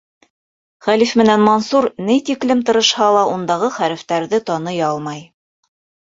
[0.85, 5.21] Хәлиф менән Мансур, ни тиклем тырышһа ла, ундағы хәрефтәрҙе таный алмай.